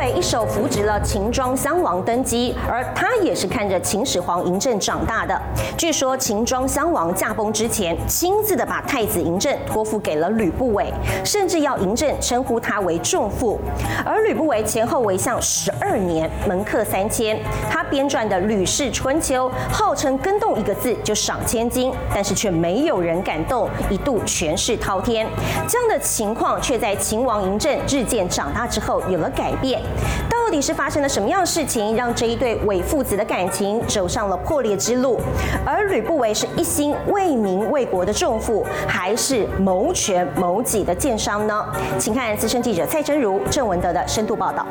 [0.09, 5.39] 一手扶植了秦庄襄王登基，而他也是看着秦始皇嬴政长大的。
[5.77, 10.91] 据说秦庄襄王驾崩之前，亲自的把太子嬴政托付给了吕不韦，
[11.23, 13.59] 甚至要嬴政称呼他为仲父。
[14.05, 17.37] 而吕不韦前后为相十二年，门客三千，
[17.69, 25.27] 他编撰的《吕氏春秋》号称跟动一个字就赏千金，但是却没有人敢动，一度权势滔天。
[25.67, 29.81] 这样的情况却在秦王嬴政日渐长大之后有了改变。
[30.29, 35.19] 到底是发生了什么样的事情，让这一对伪父子的感情走上了破裂之路？
[35.65, 41.65] 而吕不韦是一心为民为国的仲父，还是谋权谋己的奸商呢？
[41.97, 44.65] 请看资深记者蔡真如、郑文德的深度报道。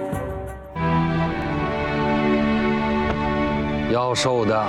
[3.90, 4.64] 要受的，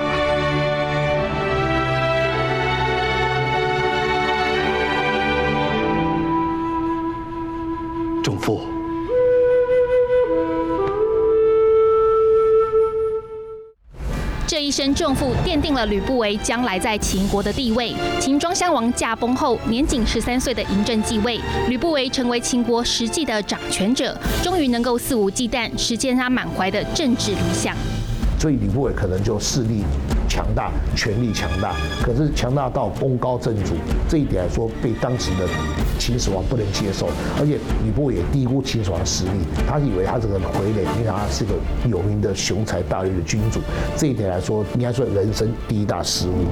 [8.24, 8.75] 仲父。
[14.76, 17.96] 身正负奠定了吕不韦将来在秦国的地位。
[18.20, 24.14] 秦庄襄王驾崩后，年仅十三岁的嬴政继位，吕不韦成为秦国实际的掌权者，
[24.44, 27.74] 终于能够肆无忌惮实现他满怀的政治理想。
[28.38, 29.82] 所以吕不韦可能就势力
[30.28, 31.74] 强大，权力强大，
[32.04, 33.76] 可是强大到功高震主
[34.10, 35.48] 这一点来说，被当时的
[35.98, 37.08] 秦始皇不能接受。
[37.40, 39.32] 而且吕布也低估秦始皇的实力，
[39.68, 41.54] 他以为他这个傀儡，因为他是个
[41.88, 43.60] 有名的雄才大略的君主，
[43.96, 46.46] 这一点来说，应该说人生第一大失误。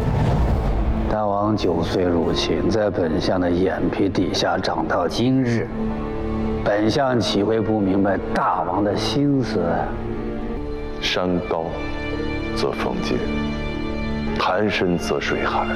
[1.09, 5.67] 大王九岁入秦，在本相的眼皮底下长到今日，
[6.63, 9.59] 本相岂会不明白大王的心思？
[10.99, 11.65] 山高
[12.55, 13.17] 则风急，
[14.39, 15.67] 潭深则水寒。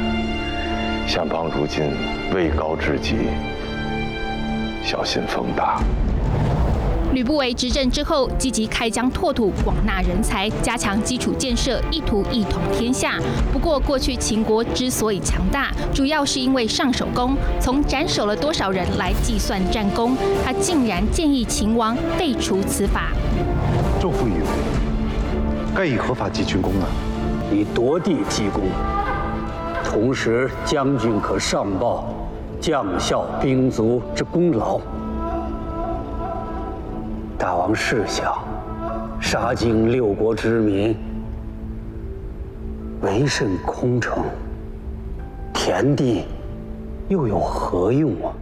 [1.06, 1.84] 相邦如今
[2.34, 3.16] 位高至极，
[4.88, 5.82] 小心风大。
[7.12, 13.20] 吕不韦执政之后，积极开疆拓土，广纳人才，加强基础建设，意图一统天下。
[13.52, 17.36] 不过，过去秦国之所以强大，主要是因为上首功。
[17.60, 20.16] 从斩首了多少人来计算战功，
[20.46, 23.12] 他竟然建议秦王废除此法。
[24.00, 24.48] 仲父以为。
[25.76, 26.86] 该以何法记军功呢？
[27.52, 28.64] 以夺地记功，
[29.84, 32.08] 同时将军可上报
[32.68, 34.78] 将校兵卒之功劳。
[37.38, 38.38] 大王试想，
[39.22, 40.94] 杀尽六国之民，
[43.02, 44.22] 为甚空城？
[45.54, 46.26] 田地
[47.08, 48.36] 又有何用啊？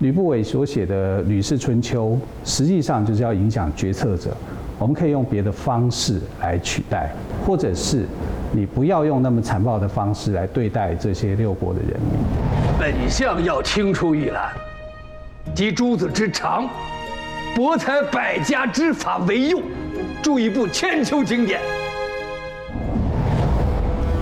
[0.00, 2.08] 吕不韦所写的《吕氏春秋》，
[2.44, 4.36] 实际上就是要影响决策者。
[4.80, 7.12] 我们可以用别的方式来取代，
[7.46, 8.04] 或者是
[8.50, 12.53] 你不要用那么残暴的方式来对待这些六国的人民。
[12.76, 14.52] 本相要青出于蓝，
[15.54, 16.68] 集诸子之长，
[17.54, 19.62] 博采百家之法为用，
[20.20, 21.60] 着一部千秋经典。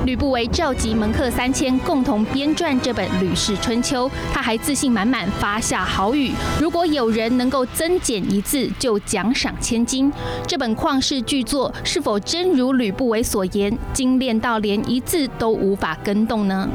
[0.04, 4.06] 吕不韦召集门客三千，共同编撰这本《吕氏春秋》。
[4.34, 10.12] 他还自信满满发下豪语：如果有人能够增减一字，就奖赏千金。
[10.46, 16.68] 这本旷世巨作是否真如吕不韦所言，精炼到连一字都无法更动呢？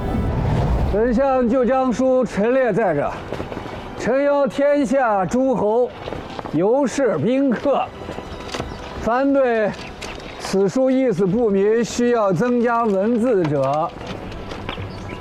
[0.93, 3.11] 本相就将书陈列在这。
[3.99, 5.89] 诚邀天下诸侯、
[6.53, 7.83] 游士宾客，
[9.01, 9.69] 凡对。
[10.39, 13.89] 此书意思不明，需要增加文字者，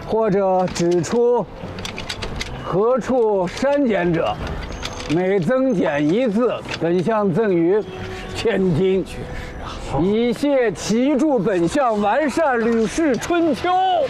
[0.07, 1.45] 或者指出
[2.65, 4.33] 何处删减者，
[5.13, 7.83] 每增减一字，本相赠予
[8.37, 9.05] 千金，
[10.01, 13.69] 以谢其助本相完善《吕氏春秋》。《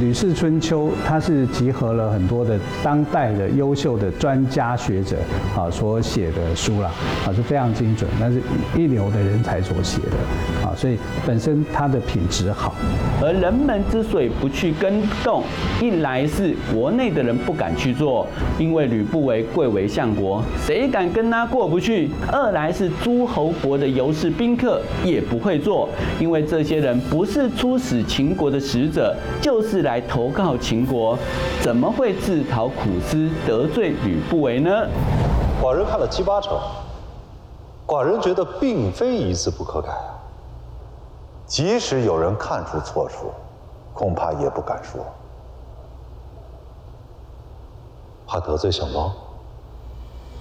[0.00, 5.18] 吕氏春秋》它是集合了很多的当代的优秀的专家学者
[5.54, 6.88] 啊所写的书了
[7.26, 8.40] 啊，是非常精准，那是
[8.74, 10.96] 一流的人才所写的啊，所以
[11.26, 12.74] 本身它的品质好。
[13.22, 15.42] 而人们之所以不去跟动，
[15.82, 18.26] 一来是国内的人不敢去做，
[18.58, 22.08] 因为吕不韦贵为相国，谁敢跟他过不去？
[22.32, 25.86] 二来是诸侯国的游士宾客也不会做，
[26.18, 29.89] 因为这些人不是出使秦国的使者，就是来。
[29.90, 31.18] 来投靠秦国，
[31.60, 34.70] 怎么会自讨苦吃，得罪吕不韦呢？
[35.60, 36.56] 寡人看了七八成，
[37.88, 40.14] 寡人觉得并非一字不可改啊。
[41.44, 43.32] 即使有人看出错处，
[43.92, 45.04] 恐怕也不敢说，
[48.28, 49.12] 怕得罪相邦。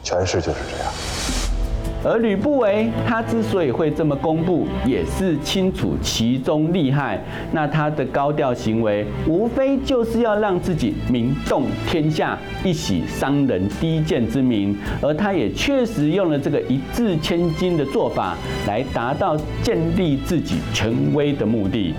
[0.04, 1.59] 权势就是这样。
[2.04, 7.22] 而吕不韦他之所以会这么公布，也是清楚其中利害。
[7.52, 14.78] 那他的高调行为，无非就是要让自己名动天下，一洗商人低贱之名。
[15.02, 21.93] 而他也确实用了这个一字千金的做法，来达到建立自己权威的目的。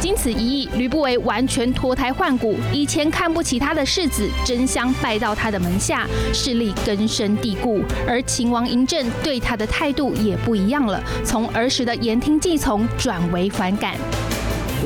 [0.00, 2.56] 经此一役，吕不韦完全脱胎换骨。
[2.72, 7.82] 以前看不起他的世子，争相拜到他的门下，势力根深蒂固。
[8.06, 13.96] 而秦王嬴政对他的态度也不一样了，从儿时的言听计从转为反感。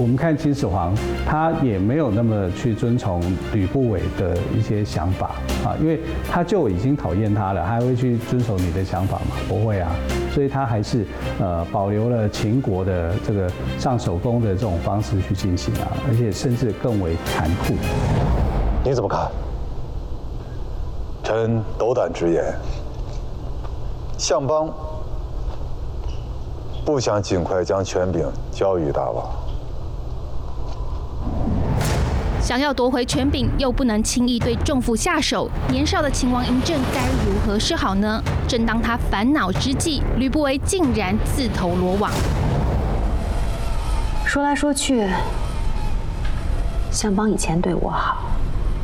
[0.01, 0.95] 我们看秦始皇，
[1.26, 3.20] 他也没有那么去遵从
[3.53, 5.32] 吕不韦的一些想法
[5.64, 9.36] 啊，因为他就已经讨厌他了，还会去遵守你的想法吗？
[9.49, 9.93] 不会啊，
[10.32, 11.07] 所以他还是
[11.38, 17.74] 呃保留了秦国的这个上手工的这种方式去进行啊，而且甚至更为残酷。
[18.82, 19.30] 你怎么看？
[21.22, 22.53] 臣斗胆直言，
[24.18, 24.68] 相邦
[26.84, 29.41] 不想尽快将权柄交予大王。
[32.41, 38.20] 想要夺回权柄，又不能轻易对仲父下手，年少的秦王嬴政该如何是好呢？
[38.49, 42.11] 正当他烦恼之际，吕不韦竟然自投罗网。
[44.27, 45.09] 说来说去，
[46.91, 48.18] 相邦以前对我好，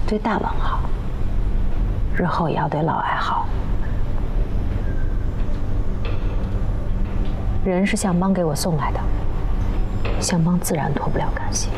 [0.07, 0.81] 对大王好，
[2.17, 3.47] 日后也要对老爱好。
[7.65, 9.01] 人是相邦给我送来的，
[10.21, 11.69] 相邦自然脱不了干系。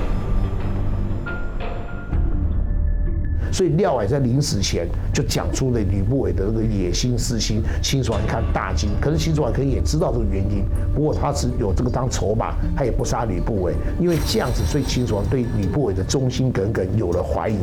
[3.53, 8.91] 所以廖毐在临死前就讲出了吕不韦的那个野心私心，秦始皇一看大惊。
[9.01, 17.57] 可是秦始皇可能也知道这个原因，不过他只有这个当筹码，他也不杀吕不韦，因为这样子，所以秦始皇对吕不韦的忠心耿耿有了怀疑。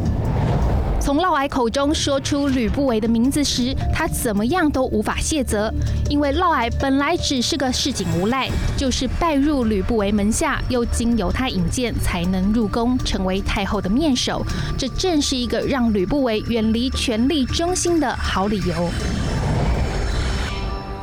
[0.99, 5.71] 从嫪毐口中说出吕不韦的名字时，他怎么样都无法卸责，
[6.09, 14.43] 因为嫪毐本来只是个市井无赖，就是拜入吕不韦门下，又经由他引荐才能入宫，成为太后的面首。
[14.75, 18.89] 这正是一个让吕不韦远离权力中心的好理由。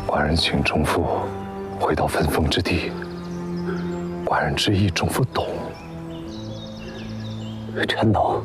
[0.06, 1.04] 寡人请仲父
[1.80, 2.92] 回到分封之地，
[4.24, 5.46] 寡人之意仲父懂。
[7.88, 8.42] 臣懂。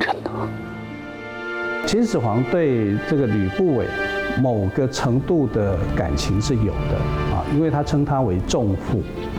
[0.00, 0.32] 臣懂，
[1.86, 3.86] 秦始皇对这个吕不韦
[4.42, 6.98] 某个程度的感情是有的
[7.32, 9.33] 啊，因为他称他为仲父啊，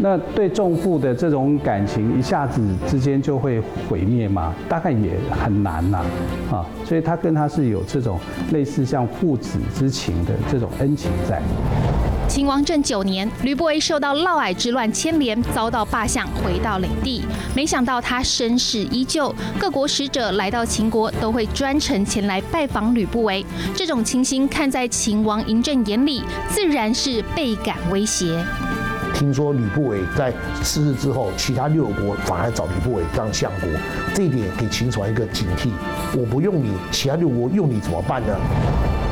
[0.00, 4.54] 那对仲父的这种感情一下子之间就会毁灭吗？
[4.68, 6.04] 大概也很难呐，
[6.50, 8.20] 啊，所以他跟他是有这种
[8.52, 11.40] 类似像父子之情的这种恩情在。
[12.28, 17.24] 秦王政九年，吕不韦受到嫪毐之乱牵连，遭到罢相，回到领地。
[17.54, 23.46] 没想到他身世依旧，各国使者来到秦国，都会专程前来拜访吕不韦。
[23.74, 28.44] 这种情形看在秦王嬴政眼里，自然是倍感威胁。
[29.18, 30.30] 听说吕不韦在
[30.62, 33.70] 次日之后，其他六国反而找吕不韦当相国，
[34.14, 35.70] 这一点给秦始皇一个警惕。
[36.14, 38.36] 我不用你，其他六国用你怎么办呢？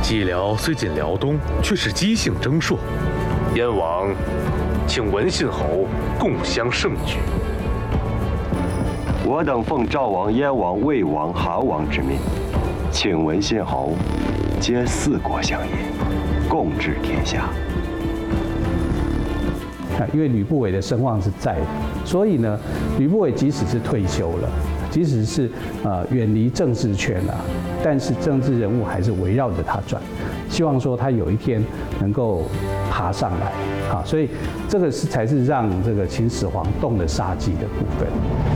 [0.03, 2.79] 蓟辽虽仅辽东，却是姬姓征硕。
[3.55, 4.15] 燕王，
[4.87, 5.87] 请文信侯
[6.19, 7.17] 共襄盛举。
[9.25, 12.19] 我等奉赵王、燕王、魏王、韩王之命，
[12.93, 13.95] 请文信侯
[14.61, 15.73] 皆四国相也，
[16.47, 17.49] 共治天下。
[20.13, 21.67] 因为吕不韦的声望是在的，
[22.05, 22.59] 所以呢，
[22.99, 24.49] 吕不韦即使是退休了，
[24.91, 25.51] 即使是
[25.83, 27.35] 呃远离政治圈了，
[27.83, 30.03] 但是政治人物还是围绕着他转，
[30.49, 31.63] 希望说他有一天
[32.01, 32.43] 能够
[32.91, 34.29] 爬上来，啊，所以
[34.69, 38.09] 这个是才是让这个秦始皇动了杀机的部分。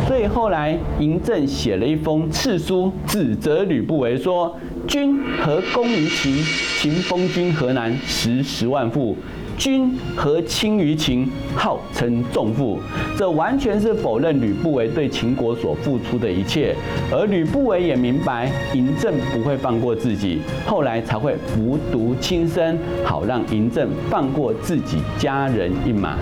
[0.07, 4.57] 所以后来嬴政写了一封敕书，指责吕不韦说
[4.89, 6.35] ：“君何攻于秦？
[6.81, 9.17] 秦封君河南，十十万户。”
[9.59, 12.79] 君和亲于秦，号称重父，
[13.17, 16.75] 这完全是否认吕不韦对秦国所付出的一切。
[17.11, 26.17] 而吕不韦也明白嬴政不会放过自己，后来才会服毒轻生，好让嬴政放过自己家人一马。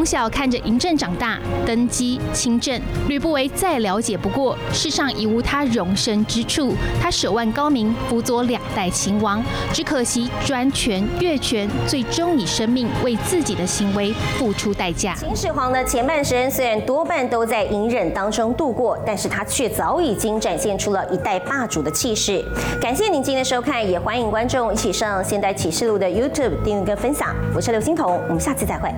[0.00, 6.72] 从小看着嬴政长大，登基亲政，吕不韦再了解不过，世上已无他容身之处。
[6.98, 9.44] 他手腕高明，辅佐两代秦王，
[9.74, 15.14] 只可惜专权越权，最终以生命为自己的行为付出代价。
[15.16, 22.42] 秦始皇的前半生虽然多半都在隐忍当中度过，但是他却早已经展现出了一代霸主的气势。
[22.80, 27.36] 感谢您今天的收看，也欢迎观众一起上现代启示录的 YouTube 订阅跟分享。
[27.54, 28.90] 我是刘欣彤，我们下次再会。